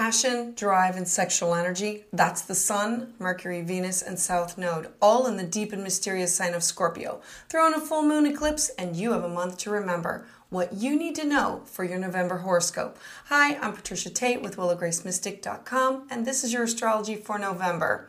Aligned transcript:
passion, 0.00 0.54
drive, 0.54 0.96
and 0.96 1.06
sexual 1.06 1.54
energy. 1.54 2.06
That's 2.10 2.40
the 2.40 2.54
Sun, 2.54 3.12
Mercury, 3.18 3.60
Venus, 3.60 4.00
and 4.00 4.18
South 4.18 4.56
Node, 4.56 4.88
all 5.02 5.26
in 5.26 5.36
the 5.36 5.44
deep 5.44 5.74
and 5.74 5.82
mysterious 5.82 6.34
sign 6.34 6.54
of 6.54 6.62
Scorpio. 6.62 7.20
Throw 7.50 7.66
in 7.66 7.74
a 7.74 7.80
full 7.80 8.00
moon 8.00 8.24
eclipse, 8.24 8.70
and 8.78 8.96
you 8.96 9.12
have 9.12 9.24
a 9.24 9.28
month 9.28 9.58
to 9.58 9.70
remember 9.70 10.26
what 10.48 10.72
you 10.72 10.96
need 10.96 11.16
to 11.16 11.26
know 11.26 11.64
for 11.66 11.84
your 11.84 11.98
November 11.98 12.38
horoscope. 12.38 12.96
Hi, 13.26 13.56
I'm 13.56 13.74
Patricia 13.74 14.08
Tate 14.08 14.40
with 14.40 14.56
WillowGraceMystic.com, 14.56 16.06
and 16.10 16.26
this 16.26 16.44
is 16.44 16.52
your 16.54 16.62
astrology 16.62 17.16
for 17.16 17.38
November. 17.38 18.08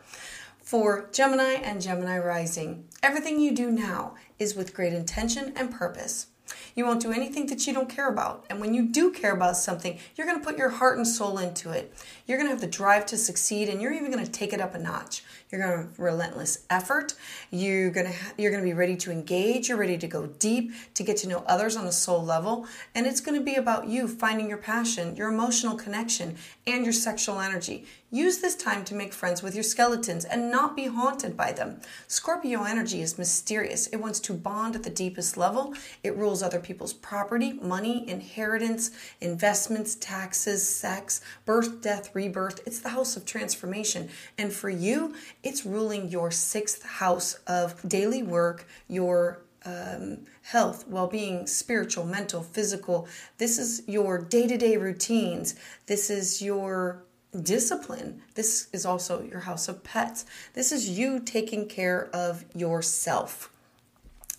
For 0.62 1.10
Gemini 1.12 1.56
and 1.62 1.82
Gemini 1.82 2.16
rising, 2.16 2.86
everything 3.02 3.38
you 3.38 3.54
do 3.54 3.70
now 3.70 4.14
is 4.38 4.54
with 4.54 4.72
great 4.72 4.94
intention 4.94 5.52
and 5.56 5.70
purpose. 5.70 6.28
You 6.74 6.86
won't 6.86 7.02
do 7.02 7.12
anything 7.12 7.46
that 7.46 7.66
you 7.66 7.72
don't 7.72 7.88
care 7.88 8.08
about. 8.08 8.44
And 8.50 8.60
when 8.60 8.74
you 8.74 8.88
do 8.88 9.12
care 9.12 9.34
about 9.34 9.56
something, 9.56 9.98
you're 10.16 10.26
going 10.26 10.38
to 10.38 10.44
put 10.44 10.58
your 10.58 10.70
heart 10.70 10.96
and 10.96 11.06
soul 11.06 11.38
into 11.38 11.70
it. 11.70 11.92
You're 12.26 12.38
going 12.38 12.48
to 12.48 12.52
have 12.52 12.60
the 12.60 12.66
drive 12.66 13.06
to 13.06 13.16
succeed 13.16 13.68
and 13.68 13.80
you're 13.80 13.92
even 13.92 14.10
going 14.10 14.24
to 14.24 14.30
take 14.30 14.52
it 14.52 14.60
up 14.60 14.74
a 14.74 14.78
notch. 14.78 15.22
You're 15.50 15.60
going 15.60 15.72
to 15.72 15.88
have 15.88 15.98
relentless 15.98 16.64
effort. 16.70 17.14
You're 17.50 17.90
going 17.90 18.06
to 18.06 18.12
you're 18.38 18.50
going 18.50 18.62
to 18.62 18.68
be 18.68 18.72
ready 18.72 18.96
to 18.96 19.10
engage, 19.10 19.68
you're 19.68 19.78
ready 19.78 19.98
to 19.98 20.06
go 20.06 20.26
deep, 20.26 20.72
to 20.94 21.02
get 21.02 21.18
to 21.18 21.28
know 21.28 21.44
others 21.46 21.76
on 21.76 21.86
a 21.86 21.92
soul 21.92 22.24
level, 22.24 22.66
and 22.94 23.06
it's 23.06 23.20
going 23.20 23.38
to 23.38 23.44
be 23.44 23.56
about 23.56 23.86
you 23.86 24.08
finding 24.08 24.48
your 24.48 24.58
passion, 24.58 25.14
your 25.14 25.28
emotional 25.28 25.76
connection, 25.76 26.36
and 26.66 26.84
your 26.84 26.92
sexual 26.92 27.38
energy. 27.38 27.86
Use 28.14 28.40
this 28.40 28.54
time 28.54 28.84
to 28.84 28.94
make 28.94 29.14
friends 29.14 29.42
with 29.42 29.54
your 29.54 29.62
skeletons 29.62 30.26
and 30.26 30.50
not 30.50 30.76
be 30.76 30.84
haunted 30.84 31.34
by 31.34 31.50
them. 31.50 31.80
Scorpio 32.08 32.64
energy 32.64 33.00
is 33.00 33.16
mysterious. 33.16 33.86
It 33.86 33.96
wants 33.96 34.20
to 34.20 34.34
bond 34.34 34.76
at 34.76 34.82
the 34.82 34.90
deepest 34.90 35.38
level. 35.38 35.72
It 36.04 36.14
rules 36.14 36.42
other 36.42 36.60
people's 36.60 36.92
property, 36.92 37.54
money, 37.54 38.06
inheritance, 38.06 38.90
investments, 39.22 39.94
taxes, 39.94 40.62
sex, 40.68 41.22
birth, 41.46 41.80
death, 41.80 42.14
rebirth. 42.14 42.60
It's 42.66 42.80
the 42.80 42.90
house 42.90 43.16
of 43.16 43.24
transformation. 43.24 44.10
And 44.36 44.52
for 44.52 44.68
you, 44.68 45.14
it's 45.42 45.64
ruling 45.64 46.10
your 46.10 46.30
sixth 46.30 46.84
house 46.84 47.36
of 47.46 47.80
daily 47.88 48.22
work, 48.22 48.68
your 48.88 49.40
um, 49.64 50.18
health, 50.42 50.86
well 50.86 51.06
being, 51.06 51.46
spiritual, 51.46 52.04
mental, 52.04 52.42
physical. 52.42 53.08
This 53.38 53.58
is 53.58 53.84
your 53.86 54.18
day 54.18 54.46
to 54.48 54.58
day 54.58 54.76
routines. 54.76 55.54
This 55.86 56.10
is 56.10 56.42
your 56.42 57.04
discipline. 57.40 58.22
This 58.34 58.68
is 58.72 58.84
also 58.84 59.22
your 59.22 59.40
house 59.40 59.68
of 59.68 59.82
pets. 59.84 60.26
This 60.54 60.72
is 60.72 60.90
you 60.98 61.20
taking 61.20 61.68
care 61.68 62.10
of 62.14 62.44
yourself. 62.54 63.50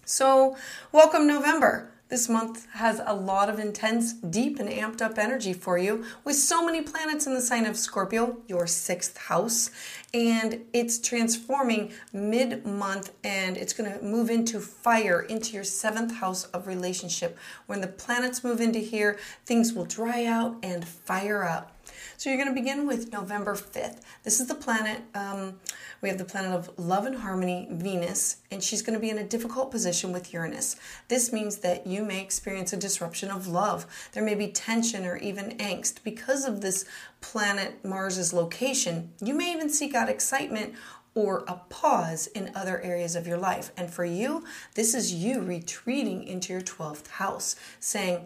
So, 0.05 0.57
welcome 0.91 1.25
November. 1.25 1.93
This 2.13 2.29
month 2.29 2.67
has 2.73 3.01
a 3.03 3.15
lot 3.15 3.49
of 3.49 3.57
intense, 3.57 4.13
deep, 4.13 4.59
and 4.59 4.69
amped 4.69 5.01
up 5.01 5.17
energy 5.17 5.51
for 5.51 5.79
you 5.79 6.05
with 6.23 6.35
so 6.35 6.63
many 6.63 6.81
planets 6.81 7.25
in 7.25 7.33
the 7.33 7.41
sign 7.41 7.65
of 7.65 7.75
Scorpio, 7.75 8.37
your 8.47 8.67
sixth 8.67 9.17
house. 9.17 9.71
And 10.13 10.61
it's 10.73 10.99
transforming 10.99 11.91
mid 12.11 12.67
month 12.67 13.13
and 13.23 13.57
it's 13.57 13.73
going 13.73 13.91
to 13.91 14.05
move 14.05 14.29
into 14.29 14.59
fire 14.59 15.21
into 15.21 15.53
your 15.53 15.63
seventh 15.63 16.13
house 16.15 16.43
of 16.45 16.67
relationship. 16.67 17.35
When 17.65 17.81
the 17.81 17.87
planets 17.87 18.43
move 18.43 18.61
into 18.61 18.77
here, 18.77 19.17
things 19.47 19.73
will 19.73 19.85
dry 19.85 20.25
out 20.25 20.57
and 20.61 20.87
fire 20.87 21.43
up. 21.43 21.72
So 22.17 22.29
you're 22.29 22.37
going 22.37 22.53
to 22.53 22.59
begin 22.59 22.87
with 22.87 23.11
November 23.11 23.55
5th. 23.55 24.01
This 24.23 24.39
is 24.39 24.47
the 24.47 24.55
planet, 24.55 25.01
um, 25.15 25.59
we 26.01 26.09
have 26.09 26.17
the 26.17 26.25
planet 26.25 26.51
of 26.51 26.77
love 26.77 27.05
and 27.05 27.15
harmony, 27.15 27.67
Venus, 27.71 28.37
and 28.51 28.63
she's 28.63 28.81
going 28.81 28.93
to 28.93 28.99
be 28.99 29.09
in 29.09 29.17
a 29.17 29.23
difficult 29.23 29.71
position 29.71 30.11
with 30.11 30.33
Uranus. 30.33 30.75
This 31.07 31.31
means 31.31 31.57
that 31.57 31.87
you 31.87 32.03
may 32.03 32.21
experience 32.21 32.73
a 32.73 32.77
disruption 32.77 33.29
of 33.29 33.47
love. 33.47 33.85
There 34.13 34.23
may 34.23 34.35
be 34.35 34.47
tension 34.47 35.05
or 35.05 35.17
even 35.17 35.57
angst. 35.57 36.03
Because 36.03 36.45
of 36.45 36.61
this 36.61 36.85
planet 37.21 37.83
Mars's 37.83 38.33
location, 38.33 39.11
you 39.21 39.33
may 39.33 39.51
even 39.51 39.69
seek 39.69 39.95
out 39.95 40.09
excitement 40.09 40.73
or 41.15 41.43
a 41.47 41.55
pause 41.69 42.27
in 42.27 42.51
other 42.55 42.81
areas 42.81 43.15
of 43.15 43.27
your 43.27 43.37
life. 43.37 43.71
And 43.77 43.91
for 43.91 44.05
you, 44.05 44.43
this 44.75 44.93
is 44.93 45.13
you 45.13 45.41
retreating 45.41 46.23
into 46.23 46.53
your 46.53 46.61
12th 46.61 47.07
house, 47.07 47.55
saying, 47.79 48.25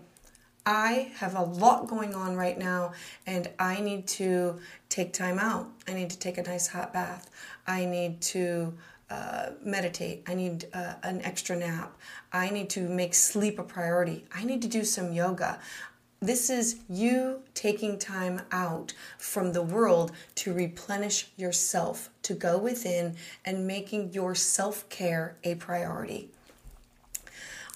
I 0.67 1.13
have 1.16 1.33
a 1.35 1.44
lot 1.44 1.88
going 1.88 2.13
on 2.13 2.35
right 2.35 2.59
now 2.59 2.91
and 3.25 3.50
I 3.57 3.79
need 3.79 4.05
to 4.19 4.59
take 4.89 5.13
time 5.13 5.39
out. 5.39 5.72
I 5.88 5.94
need 5.94 6.09
to 6.09 6.19
take 6.19 6.38
a 6.38 6.44
nice 6.44 6.67
hot 6.67 6.91
bath. 6.91 7.31
I 7.66 7.85
need 7.85 8.19
to 8.33 8.73
uh, 9.09 9.51
meditate. 9.63 10.23
I 10.27 10.33
need 10.33 10.67
uh, 10.73 10.95
an 11.03 11.22
extra 11.22 11.56
nap. 11.56 11.97
I 12.33 12.50
need 12.50 12.69
to 12.72 12.81
make 12.81 13.13
sleep 13.13 13.59
a 13.59 13.63
priority. 13.63 14.25
I 14.35 14.44
need 14.44 14.61
to 14.61 14.67
do 14.67 14.83
some 14.83 15.13
yoga. 15.13 15.61
This 16.19 16.50
is 16.50 16.81
you 16.89 17.44
taking 17.53 17.97
time 17.97 18.41
out 18.51 18.91
from 19.17 19.53
the 19.53 19.61
world 19.61 20.11
to 20.35 20.51
replenish 20.51 21.29
yourself, 21.38 22.09
to 22.23 22.33
go 22.33 22.57
within 22.57 23.16
and 23.45 23.66
making 23.66 24.11
your 24.11 24.35
self 24.35 24.89
care 24.89 25.38
a 25.45 25.56
priority 25.56 26.29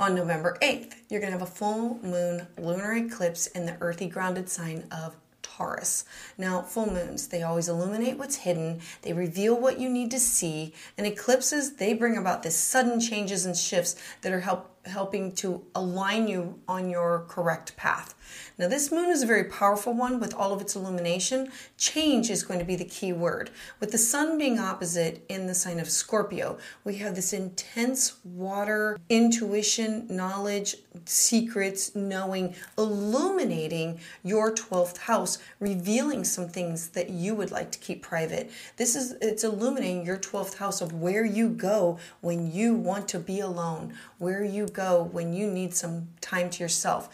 on 0.01 0.15
November 0.15 0.57
8th. 0.63 0.95
You're 1.09 1.19
going 1.19 1.31
to 1.31 1.37
have 1.37 1.47
a 1.47 1.51
full 1.51 1.99
moon 2.01 2.47
lunar 2.57 2.93
eclipse 2.93 3.45
in 3.45 3.67
the 3.67 3.77
earthy 3.81 4.07
grounded 4.07 4.49
sign 4.49 4.87
of 4.91 5.15
Taurus. 5.43 6.05
Now, 6.39 6.63
full 6.63 6.91
moons, 6.91 7.27
they 7.27 7.43
always 7.43 7.69
illuminate 7.69 8.17
what's 8.17 8.37
hidden, 8.37 8.81
they 9.03 9.13
reveal 9.13 9.55
what 9.55 9.79
you 9.79 9.87
need 9.89 10.09
to 10.09 10.19
see, 10.19 10.73
and 10.97 11.05
eclipses, 11.05 11.75
they 11.75 11.93
bring 11.93 12.17
about 12.17 12.41
this 12.41 12.57
sudden 12.57 12.99
changes 12.99 13.45
and 13.45 13.55
shifts 13.55 13.95
that 14.23 14.33
are 14.33 14.39
help 14.39 14.70
helping 14.85 15.31
to 15.33 15.63
align 15.75 16.27
you 16.27 16.59
on 16.67 16.89
your 16.89 17.25
correct 17.27 17.75
path. 17.77 18.15
Now, 18.57 18.67
this 18.67 18.91
moon 18.91 19.09
is 19.09 19.23
a 19.23 19.27
very 19.27 19.43
powerful 19.45 19.93
one 19.93 20.19
with 20.19 20.33
all 20.33 20.53
of 20.53 20.61
its 20.61 20.75
illumination. 20.75 21.51
Change 21.77 22.29
is 22.29 22.43
going 22.43 22.59
to 22.59 22.65
be 22.65 22.75
the 22.75 22.85
key 22.85 23.13
word. 23.13 23.49
With 23.79 23.91
the 23.91 23.97
sun 23.97 24.37
being 24.37 24.59
opposite 24.59 25.25
in 25.29 25.47
the 25.47 25.55
sign 25.55 25.79
of 25.79 25.89
Scorpio, 25.89 26.57
we 26.83 26.95
have 26.97 27.15
this 27.15 27.33
intense 27.33 28.17
water, 28.23 28.99
intuition, 29.09 30.05
knowledge, 30.09 30.75
secrets, 31.05 31.95
knowing, 31.95 32.55
illuminating 32.77 33.99
your 34.23 34.53
12th 34.53 34.97
house, 34.97 35.39
revealing 35.59 36.23
some 36.23 36.47
things 36.47 36.89
that 36.89 37.09
you 37.09 37.35
would 37.35 37.51
like 37.51 37.71
to 37.71 37.79
keep 37.79 38.01
private. 38.01 38.51
This 38.77 38.95
is 38.95 39.13
it's 39.21 39.43
illuminating 39.43 40.05
your 40.05 40.17
12th 40.17 40.57
house 40.57 40.81
of 40.81 40.93
where 40.93 41.25
you 41.25 41.49
go 41.49 41.97
when 42.21 42.51
you 42.51 42.75
want 42.75 43.07
to 43.09 43.19
be 43.19 43.39
alone, 43.39 43.93
where 44.19 44.43
you 44.43 44.67
go 44.73 45.09
when 45.11 45.33
you 45.33 45.49
need 45.49 45.73
some 45.73 46.09
time 46.21 46.49
to 46.51 46.63
yourself. 46.63 47.09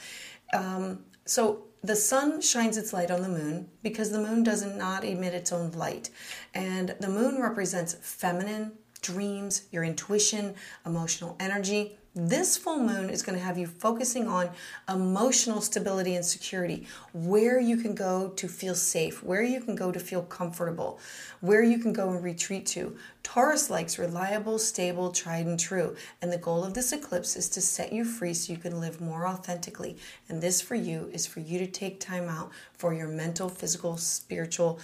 Um, 0.54 1.04
so 1.26 1.64
the 1.84 1.96
sun 1.96 2.42
shines 2.42 2.78
its 2.78 2.94
light 2.94 3.12
on 3.12 3.22
the 3.22 3.30
moon 3.30 3.70
because 3.84 4.12
the 4.12 4.20
moon 4.20 4.44
does 4.44 4.66
not 4.66 5.04
emit 5.04 5.34
its 5.34 5.52
own 5.52 5.72
light. 5.72 6.10
And 6.54 6.96
the 7.00 7.10
moon 7.10 7.42
represents 7.42 7.94
feminine, 8.02 8.74
dreams, 9.02 9.64
your 9.72 9.84
intuition, 9.84 10.56
emotional 10.86 11.36
energy. 11.40 11.98
This 12.20 12.58
full 12.58 12.80
moon 12.80 13.12
is 13.12 13.22
going 13.22 13.38
to 13.38 13.46
have 13.46 13.60
you 13.60 13.68
focusing 13.68 14.28
on 14.28 14.50
emotional 14.90 15.62
stability 15.62 16.16
and 16.16 16.26
security, 16.26 16.88
where 17.14 17.60
you 17.60 17.78
can 17.78 17.94
go 17.94 18.30
to 18.30 18.48
feel 18.48 18.74
safe, 18.74 19.22
where 19.22 19.44
you 19.44 19.62
can 19.62 19.76
go 19.76 19.92
to 19.92 20.00
feel 20.00 20.24
comfortable, 20.24 21.00
where 21.42 21.62
you 21.62 21.78
can 21.78 21.94
go 21.94 22.10
and 22.10 22.24
retreat 22.24 22.66
to. 22.66 22.98
Taurus 23.22 23.70
likes 23.70 24.00
reliable, 24.00 24.58
stable, 24.58 25.12
tried 25.12 25.46
and 25.46 25.60
true. 25.60 25.96
And 26.20 26.34
the 26.34 26.40
goal 26.40 26.64
of 26.64 26.74
this 26.74 26.92
eclipse 26.92 27.36
is 27.36 27.50
to 27.50 27.62
set 27.62 27.94
you 27.94 28.04
free 28.04 28.34
so 28.34 28.52
you 28.52 28.58
can 28.58 28.80
live 28.80 29.00
more 29.00 29.28
authentically. 29.28 29.96
And 30.28 30.42
this 30.42 30.60
for 30.60 30.74
you 30.74 31.12
is 31.14 31.28
for 31.28 31.42
you 31.42 31.60
to 31.60 31.68
take 31.68 32.00
time 32.00 32.30
out 32.30 32.50
for 32.74 32.96
your 32.96 33.10
mental, 33.10 33.48
physical, 33.48 33.96
spiritual 33.96 34.80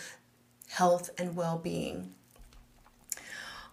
health 0.68 1.10
and 1.18 1.36
well 1.36 1.58
being 1.58 2.14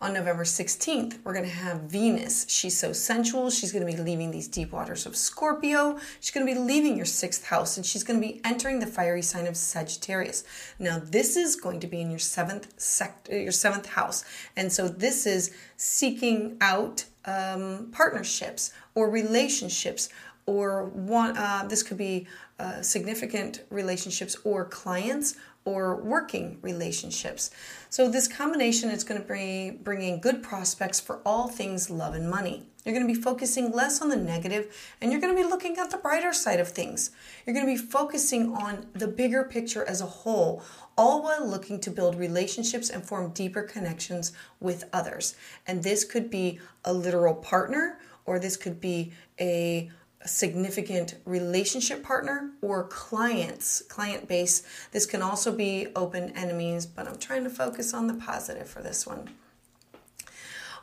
on 0.01 0.15
November 0.15 0.45
16th, 0.45 1.19
we're 1.25 1.35
going 1.35 1.45
to 1.45 1.51
have 1.51 1.83
Venus. 1.83 2.47
She's 2.49 2.79
so 2.79 2.91
sensual. 2.93 3.51
She's 3.51 3.71
going 3.71 3.87
to 3.87 3.93
be 3.93 3.99
leaving 4.01 4.31
these 4.31 4.49
deep 4.49 4.73
waters 4.73 5.05
of 5.05 5.15
Scorpio. 5.15 5.99
She's 6.21 6.31
going 6.31 6.47
to 6.47 6.53
be 6.55 6.59
leaving 6.59 6.97
your 6.97 7.05
sixth 7.05 7.45
house 7.45 7.77
and 7.77 7.85
she's 7.85 8.03
going 8.03 8.19
to 8.19 8.27
be 8.27 8.41
entering 8.43 8.79
the 8.79 8.87
fiery 8.87 9.21
sign 9.21 9.47
of 9.47 9.59
Sagittarius. 9.59 10.45
Now, 10.79 11.03
this 11.05 11.37
is 11.37 11.55
going 11.55 11.81
to 11.81 11.87
be 11.87 12.01
in 12.01 12.09
your 12.09 12.19
seventh 12.19 12.81
sector, 12.81 13.39
your 13.39 13.53
seventh 13.53 13.87
house. 13.87 14.25
And 14.57 14.73
so 14.73 14.89
this 14.89 15.27
is 15.27 15.55
seeking 15.77 16.57
out 16.63 17.05
um, 17.27 17.91
partnerships 17.93 18.73
or 18.95 19.11
relationships 19.11 20.09
or 20.47 20.87
one, 20.87 21.37
uh, 21.37 21.67
this 21.69 21.83
could 21.83 21.99
be 21.99 22.27
uh, 22.59 22.83
significant 22.83 23.63
relationships 23.71 24.37
or 24.45 24.65
clients 24.65 25.37
or 25.71 25.97
working 25.97 26.59
relationships. 26.63 27.51
So 27.91 28.09
this 28.09 28.27
combination 28.27 28.91
is 28.91 29.05
going 29.05 29.21
to 29.21 29.27
bring, 29.27 29.79
bring 29.79 30.03
in 30.03 30.21
good 30.21 30.43
prospects 30.43 30.99
for 30.99 31.21
all 31.25 31.49
things 31.49 31.89
love 31.91 32.15
and 32.15 32.29
money. 32.29 32.67
You're 32.85 32.95
going 32.95 33.07
to 33.07 33.13
be 33.13 33.21
focusing 33.21 33.71
less 33.73 34.01
on 34.01 34.09
the 34.09 34.17
negative 34.17 34.75
and 35.01 35.13
you're 35.13 35.21
going 35.21 35.37
to 35.37 35.41
be 35.41 35.49
looking 35.49 35.77
at 35.79 35.91
the 35.91 35.99
brighter 35.99 36.33
side 36.33 36.61
of 36.61 36.69
things. 36.69 37.11
You're 37.47 37.55
going 37.55 37.67
to 37.67 37.73
be 37.73 37.89
focusing 37.89 38.55
on 38.55 38.87
the 38.95 39.07
bigger 39.07 39.45
picture 39.45 39.85
as 39.85 40.01
a 40.01 40.07
whole, 40.07 40.63
all 40.97 41.23
while 41.23 41.47
looking 41.47 41.79
to 41.81 41.91
build 41.91 42.17
relationships 42.17 42.91
and 42.91 43.05
form 43.05 43.31
deeper 43.33 43.63
connections 43.63 44.33
with 44.61 44.89
others. 44.93 45.37
And 45.67 45.83
this 45.83 46.05
could 46.05 46.31
be 46.31 46.59
a 46.85 46.93
literal 46.93 47.35
partner 47.35 47.99
or 48.25 48.39
this 48.39 48.57
could 48.57 48.81
be 48.81 49.13
a 49.39 49.91
significant 50.27 51.17
relationship 51.25 52.03
partner 52.03 52.51
or 52.61 52.85
clients, 52.85 53.83
client 53.83 54.29
base. 54.29 54.63
This 54.93 55.07
can 55.07 55.23
also 55.23 55.51
be 55.51 55.89
open 55.97 56.31
enemies, 56.37 56.87
but 56.87 57.07
I'm 57.07 57.19
trying 57.19 57.45
to 57.45 57.51
focus 57.51 57.95
on 57.95 58.07
the 58.07 58.15
positive 58.15 58.69
for 58.69 58.83
this 58.83 59.07
one. 59.07 59.31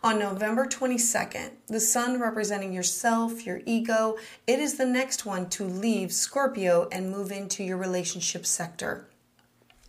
On 0.04 0.20
November 0.20 0.66
22nd, 0.66 1.52
the 1.68 1.80
sun 1.80 2.20
representing 2.20 2.72
yourself, 2.72 3.46
your 3.46 3.62
ego, 3.66 4.18
it 4.46 4.60
is 4.60 4.78
the 4.78 4.86
next 4.86 5.26
one 5.26 5.50
to 5.50 5.64
leave 5.64 6.14
Scorpio 6.14 6.88
and 6.92 7.12
move 7.12 7.32
into 7.32 7.64
your 7.64 7.78
relationship 7.78 8.46
sector. 8.46 9.08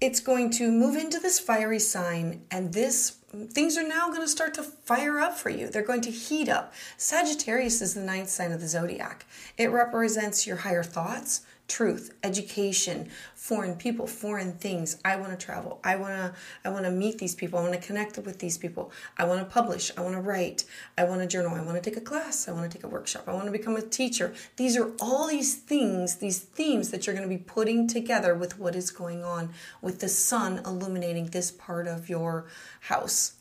It's 0.01 0.21
going 0.21 0.51
to 0.53 0.71
move 0.71 0.95
into 0.97 1.19
this 1.19 1.41
fiery 1.41 1.81
sign, 1.81 2.43
and 2.53 2.73
this 2.73 3.17
things 3.51 3.77
are 3.77 3.87
now 3.87 4.09
going 4.09 4.23
to 4.23 4.29
start 4.29 4.55
to 4.55 4.63
fire 4.63 5.19
up 5.19 5.37
for 5.37 5.51
you. 5.51 5.69
They're 5.69 5.83
going 5.83 6.01
to 6.03 6.11
heat 6.11 6.49
up. 6.49 6.73
Sagittarius 6.97 7.83
is 7.83 7.95
the 7.95 8.01
ninth 8.01 8.31
sign 8.31 8.53
of 8.53 8.61
the 8.61 8.69
zodiac. 8.69 9.27
It 9.57 9.71
represents 9.71 10.47
your 10.47 10.57
higher 10.57 10.85
thoughts, 10.85 11.43
truth, 11.69 12.17
education, 12.23 13.09
foreign 13.35 13.77
people, 13.77 14.07
foreign 14.07 14.53
things. 14.55 14.99
I 15.05 15.17
want 15.17 15.39
to 15.39 15.47
travel. 15.47 15.81
I 15.85 15.97
want 15.97 16.15
to 16.15 16.35
I 16.65 16.71
want 16.71 16.87
to 16.87 16.91
meet 16.91 17.19
these 17.19 17.35
people. 17.35 17.59
I 17.59 17.63
want 17.63 17.75
to 17.75 17.87
connect 17.87 18.19
with 18.19 18.39
these 18.39 18.59
people. 18.59 18.91
I 19.17 19.25
want 19.25 19.41
to 19.41 19.45
publish. 19.45 19.93
I 19.97 20.01
want 20.01 20.15
to 20.15 20.21
write. 20.21 20.65
I 20.97 21.05
want 21.05 21.21
to 21.21 21.27
journal. 21.27 21.55
I 21.55 21.63
want 21.63 21.83
to 21.83 21.91
take 21.91 21.99
a 21.99 22.05
class. 22.05 22.49
I 22.49 22.53
want 22.53 22.71
to 22.71 22.77
take 22.77 22.85
a 22.85 22.89
workshop. 22.89 23.25
I 23.29 23.35
want 23.35 23.47
to 23.47 23.53
become 23.53 23.77
a 23.77 23.83
teacher. 23.83 24.35
These 24.57 24.77
are 24.77 24.91
all 25.01 25.29
these 25.29 25.55
things, 25.55 26.17
these 26.17 26.39
themes 26.39 26.91
that 26.91 27.07
you're 27.07 27.15
going 27.15 27.29
to 27.29 27.35
be 27.35 27.43
putting 27.43 27.87
together 27.87 28.35
with 28.35 28.59
what 28.59 28.75
is 28.75 28.91
going 28.91 29.23
on 29.23 29.51
with 29.83 30.01
the 30.01 30.09
sun 30.09 30.63
illuminating 30.65 31.27
this 31.27 31.51
part 31.51 31.87
of 31.87 32.09
your 32.09 32.47
house. 32.81 33.38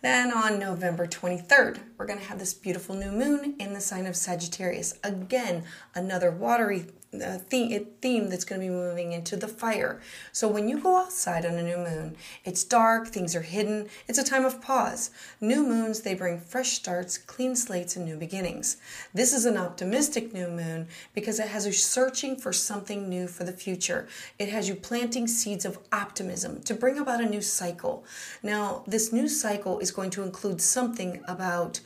Then 0.00 0.32
on 0.32 0.60
November 0.60 1.08
23rd, 1.08 1.80
we're 1.96 2.06
going 2.06 2.20
to 2.20 2.24
have 2.26 2.38
this 2.38 2.54
beautiful 2.54 2.94
new 2.94 3.10
moon 3.10 3.56
in 3.58 3.72
the 3.72 3.80
sign 3.80 4.06
of 4.06 4.14
Sagittarius. 4.14 4.96
Again, 5.02 5.64
another 5.92 6.30
watery 6.30 6.86
uh, 7.14 7.38
theme, 7.38 7.86
theme 8.02 8.28
that's 8.28 8.44
going 8.44 8.60
to 8.60 8.66
be 8.66 8.72
moving 8.72 9.12
into 9.12 9.34
the 9.36 9.48
fire. 9.48 10.00
So 10.30 10.46
when 10.46 10.68
you 10.68 10.78
go 10.78 10.98
outside 10.98 11.46
on 11.46 11.54
a 11.54 11.62
new 11.62 11.78
moon, 11.78 12.16
it's 12.44 12.64
dark, 12.64 13.08
things 13.08 13.34
are 13.34 13.40
hidden, 13.40 13.88
it's 14.06 14.18
a 14.18 14.24
time 14.24 14.44
of 14.44 14.60
pause. 14.60 15.10
New 15.40 15.66
moons, 15.66 16.02
they 16.02 16.14
bring 16.14 16.38
fresh 16.38 16.72
starts, 16.72 17.16
clean 17.16 17.56
slates, 17.56 17.96
and 17.96 18.04
new 18.04 18.16
beginnings. 18.16 18.76
This 19.14 19.32
is 19.32 19.46
an 19.46 19.56
optimistic 19.56 20.34
new 20.34 20.48
moon 20.48 20.88
because 21.14 21.40
it 21.40 21.48
has 21.48 21.66
you 21.66 21.72
searching 21.72 22.36
for 22.36 22.52
something 22.52 23.08
new 23.08 23.26
for 23.26 23.44
the 23.44 23.52
future. 23.52 24.06
It 24.38 24.50
has 24.50 24.68
you 24.68 24.74
planting 24.74 25.26
seeds 25.26 25.64
of 25.64 25.78
optimism 25.90 26.60
to 26.62 26.74
bring 26.74 26.98
about 26.98 27.22
a 27.22 27.28
new 27.28 27.40
cycle. 27.40 28.04
Now, 28.42 28.84
this 28.86 29.12
new 29.12 29.28
cycle 29.28 29.78
is 29.78 29.87
going 29.90 30.10
to 30.10 30.22
include 30.22 30.60
something 30.60 31.22
about 31.26 31.80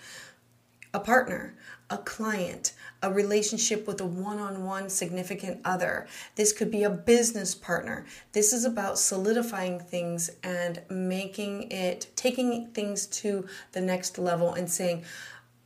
a 0.95 1.01
partner, 1.01 1.55
a 1.89 1.99
client, 1.99 2.73
a 3.03 3.13
relationship 3.13 3.87
with 3.87 4.01
a 4.01 4.07
one 4.07 4.39
on 4.39 4.65
one 4.65 4.89
significant 4.89 5.61
other. 5.65 6.07
This 6.37 6.53
could 6.53 6.71
be 6.71 6.85
a 6.85 6.91
business 6.91 7.55
partner. 7.55 8.07
This 8.33 8.53
is 8.53 8.65
about 8.65 8.99
solidifying 8.99 9.81
things 9.81 10.31
and 10.43 10.83
making 10.91 11.71
it, 11.71 12.09
taking 12.15 12.69
things 12.69 13.07
to 13.07 13.47
the 13.73 13.81
next 13.81 14.19
level 14.19 14.55
and 14.55 14.71
saying, 14.71 15.05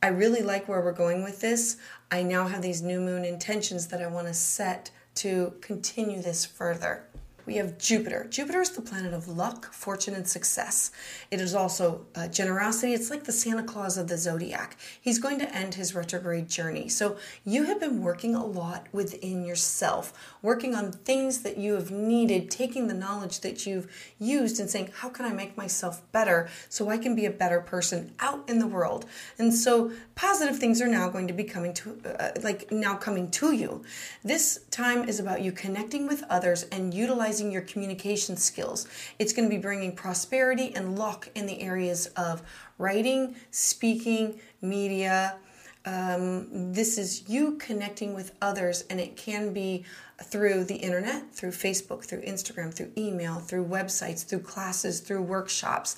I 0.03 0.09
really 0.09 0.43
like 0.43 0.69
where 0.69 0.81
we're 0.81 0.93
going 0.93 1.23
with 1.23 1.41
this. 1.41 1.77
I 2.11 2.23
now 2.23 2.47
have 2.47 2.63
these 2.63 2.83
new 2.83 3.01
moon 3.01 3.25
intentions 3.25 3.89
that 3.89 4.03
I 4.03 4.07
want 4.07 4.29
to 4.29 4.35
set 4.35 4.91
to 5.17 5.55
continue 5.61 6.23
this 6.23 6.45
further 6.45 7.05
we 7.47 7.57
have 7.57 7.79
Jupiter. 7.79 8.27
Jupiter 8.29 8.61
is 8.61 8.71
the 8.71 8.83
planet 8.83 9.15
of 9.15 9.29
luck, 9.29 9.73
fortune, 9.73 10.15
and 10.15 10.27
success. 10.27 10.91
It 11.31 11.41
is 11.41 11.55
also 11.55 12.05
uh, 12.17 12.27
generosity. 12.27 12.93
It's 12.93 13.09
like 13.09 13.25
the 13.25 13.33
Santa 13.33 13.63
Claus 13.63 13.97
of 13.97 14.09
the 14.09 14.19
zodiac. 14.19 14.77
He's 15.01 15.21
going 15.21 15.39
to 15.39 15.55
end 15.55 15.75
his 15.75 15.95
retrograde 15.95 16.49
journey. 16.49 16.89
So 16.89 17.17
you 17.45 17.65
have 17.65 17.79
been 17.79 18.03
working 18.03 18.35
a 18.35 18.45
lot 18.45 18.89
within 18.93 19.45
yourself, 19.45 20.13
working 20.43 20.75
on 20.75 20.91
things 20.91 21.43
that 21.43 21.57
you 21.57 21.75
have 21.75 21.93
needed, 21.93 22.51
taking 22.51 22.89
the 22.89 22.95
knowledge 22.95 23.41
that 23.41 23.65
you've 23.65 23.87
used 24.19 24.59
and 24.59 24.69
saying, 24.69 24.91
how 24.97 25.09
can 25.09 25.25
I 25.25 25.33
make 25.33 25.57
myself 25.57 26.03
better 26.11 26.49
so 26.69 26.89
I 26.89 26.99
can 26.99 27.15
be 27.15 27.27
a 27.27 27.31
better 27.31 27.61
person 27.61 28.13
out 28.19 28.49
in 28.51 28.59
the 28.59 28.67
world? 28.67 29.07
And 29.39 29.55
so 29.55 29.93
positive 30.17 30.59
things 30.59 30.81
are 30.83 30.89
now 30.89 31.09
going 31.09 31.29
to 31.29 31.35
be 31.35 31.45
coming 31.45 31.73
to, 31.75 32.01
uh, 32.19 32.31
like 32.43 32.73
now 32.73 32.97
coming 32.97 33.31
to 33.33 33.53
you. 33.53 33.85
This 34.25 34.65
time 34.71 35.09
is 35.09 35.21
about 35.21 35.43
you 35.43 35.53
connecting 35.53 36.09
with 36.09 36.25
others 36.29 36.65
and 36.65 36.93
utilizing 36.93 37.36
your 37.41 37.63
communication 37.63 38.37
skills. 38.37 38.87
It's 39.19 39.33
going 39.33 39.49
to 39.49 39.55
be 39.55 39.61
bringing 39.61 39.95
prosperity 39.95 40.75
and 40.75 40.99
luck 40.99 41.29
in 41.35 41.47
the 41.47 41.61
areas 41.61 42.07
of 42.17 42.43
writing, 42.79 43.37
speaking, 43.51 44.41
media. 44.61 45.37
Um, 45.85 46.73
this 46.73 46.99
is 46.99 47.29
you 47.29 47.57
connecting 47.59 48.13
with 48.13 48.33
others, 48.43 48.85
and 48.91 48.99
it 48.99 49.17
can 49.17 49.53
be 49.53 49.85
through 50.23 50.65
the 50.65 50.75
internet, 50.75 51.33
through 51.33 51.51
Facebook, 51.51 52.05
through 52.05 52.23
Instagram, 52.23 52.75
through 52.75 52.91
email, 52.99 53.37
through 53.37 53.67
websites, 53.67 54.27
through 54.27 54.41
classes, 54.41 55.01
through 55.01 55.23
workshops. 55.23 55.97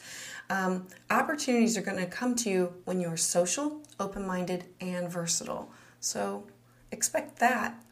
Um, 0.50 0.86
opportunities 1.10 1.76
are 1.76 1.82
going 1.82 1.98
to 1.98 2.06
come 2.06 2.34
to 2.36 2.50
you 2.50 2.74
when 2.84 3.00
you're 3.00 3.16
social, 3.16 3.80
open 4.00 4.26
minded, 4.26 4.64
and 4.80 5.10
versatile. 5.10 5.70
So 6.00 6.44
expect 6.90 7.38
that. 7.38 7.82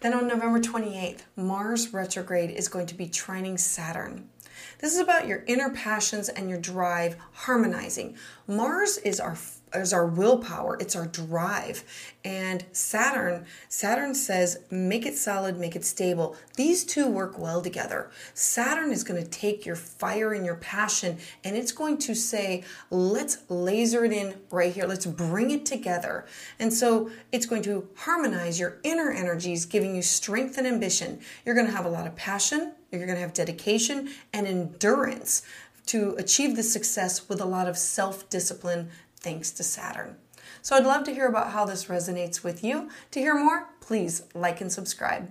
Then 0.00 0.14
on 0.14 0.26
November 0.26 0.60
28th, 0.60 1.20
Mars 1.36 1.92
retrograde 1.92 2.50
is 2.50 2.68
going 2.68 2.86
to 2.86 2.94
be 2.94 3.06
trining 3.06 3.58
Saturn. 3.58 4.30
This 4.78 4.94
is 4.94 4.98
about 4.98 5.26
your 5.26 5.44
inner 5.46 5.68
passions 5.68 6.30
and 6.30 6.48
your 6.48 6.58
drive 6.58 7.16
harmonizing. 7.32 8.16
Mars 8.46 8.96
is 8.96 9.20
our 9.20 9.34
is 9.74 9.92
our 9.92 10.06
willpower 10.06 10.76
it's 10.80 10.96
our 10.96 11.06
drive. 11.06 11.84
And 12.24 12.64
saturn 12.72 13.46
saturn 13.68 14.14
says 14.14 14.58
make 14.70 15.06
it 15.06 15.16
solid 15.16 15.58
make 15.58 15.76
it 15.76 15.84
stable. 15.84 16.36
These 16.56 16.84
two 16.84 17.06
work 17.06 17.38
well 17.38 17.62
together. 17.62 18.10
Saturn 18.34 18.92
is 18.92 19.04
going 19.04 19.22
to 19.22 19.28
take 19.28 19.64
your 19.64 19.76
fire 19.76 20.32
and 20.32 20.44
your 20.44 20.56
passion 20.56 21.18
and 21.44 21.56
it's 21.56 21.72
going 21.72 21.98
to 21.98 22.14
say 22.14 22.64
let's 22.90 23.38
laser 23.48 24.04
it 24.04 24.12
in 24.12 24.34
right 24.50 24.72
here. 24.72 24.86
Let's 24.86 25.06
bring 25.06 25.50
it 25.50 25.66
together. 25.66 26.26
And 26.58 26.72
so 26.72 27.10
it's 27.32 27.46
going 27.46 27.62
to 27.62 27.88
harmonize 27.96 28.58
your 28.58 28.78
inner 28.82 29.10
energies 29.10 29.66
giving 29.66 29.94
you 29.94 30.02
strength 30.02 30.58
and 30.58 30.66
ambition. 30.66 31.20
You're 31.44 31.54
going 31.54 31.66
to 31.66 31.72
have 31.72 31.86
a 31.86 31.90
lot 31.90 32.06
of 32.06 32.16
passion 32.16 32.72
you're 32.90 33.06
going 33.06 33.16
to 33.16 33.22
have 33.22 33.32
dedication 33.32 34.10
and 34.32 34.46
endurance 34.46 35.42
to 35.86 36.14
achieve 36.18 36.56
the 36.56 36.62
success 36.62 37.28
with 37.28 37.40
a 37.40 37.44
lot 37.44 37.68
of 37.68 37.76
self 37.78 38.28
discipline 38.28 38.90
thanks 39.20 39.50
to 39.52 39.62
Saturn. 39.62 40.16
So 40.62 40.76
I'd 40.76 40.84
love 40.84 41.04
to 41.04 41.14
hear 41.14 41.26
about 41.26 41.52
how 41.52 41.64
this 41.64 41.86
resonates 41.86 42.42
with 42.42 42.64
you. 42.64 42.88
To 43.12 43.20
hear 43.20 43.34
more, 43.34 43.68
please 43.80 44.22
like 44.34 44.60
and 44.60 44.72
subscribe. 44.72 45.30